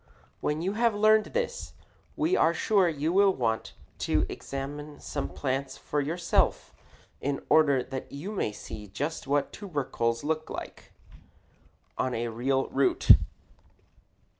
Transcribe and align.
When 0.39 0.63
you 0.63 0.73
have 0.73 0.95
learned 0.95 1.25
this, 1.25 1.75
we 2.15 2.35
are 2.35 2.55
sure 2.55 2.89
you 2.89 3.13
will 3.13 3.35
want 3.35 3.73
to 3.99 4.25
examine 4.29 4.99
some 4.99 5.29
plants 5.29 5.77
for 5.77 6.01
yourself 6.01 6.73
in 7.21 7.45
order 7.49 7.83
that 7.83 8.11
you 8.11 8.31
may 8.31 8.51
see 8.51 8.87
just 8.87 9.27
what 9.27 9.53
tubercles 9.53 10.23
look 10.23 10.49
like 10.49 10.91
on 11.99 12.15
a 12.15 12.29
real 12.29 12.67
root. 12.69 13.11